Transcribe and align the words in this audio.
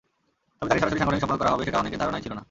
তবে 0.57 0.67
তাঁকে 0.69 0.79
সরাসরি 0.83 0.99
সাংগঠনিক 1.01 1.21
সম্পাদক 1.23 1.39
করা 1.41 1.53
হবে, 1.53 1.63
সেটা 1.67 1.79
অনেকের 1.81 2.01
ধারণায় 2.01 2.23
ছিল 2.25 2.31
না। 2.35 2.39